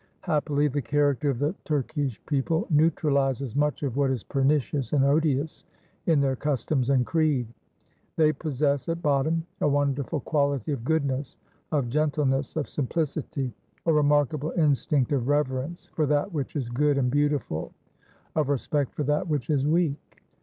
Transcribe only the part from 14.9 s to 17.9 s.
of reverence for that which is good and beautiful,